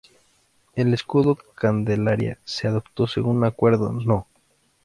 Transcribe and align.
El 0.73 0.95
Escudo 0.95 1.35
de 1.35 1.43
Candelaria 1.53 2.39
se 2.43 2.67
adoptó 2.67 3.05
según 3.05 3.43
acuerdo 3.45 3.93
No. 3.93 4.25